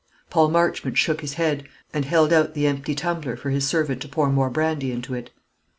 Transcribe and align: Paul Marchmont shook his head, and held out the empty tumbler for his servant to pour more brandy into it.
Paul 0.31 0.49
Marchmont 0.49 0.97
shook 0.97 1.21
his 1.21 1.35
head, 1.35 1.67
and 1.93 2.05
held 2.05 2.33
out 2.33 2.55
the 2.55 2.65
empty 2.65 2.95
tumbler 2.95 3.35
for 3.35 3.51
his 3.51 3.67
servant 3.67 4.01
to 4.01 4.09
pour 4.09 4.31
more 4.31 4.49
brandy 4.49 4.91
into 4.91 5.13
it. 5.13 5.29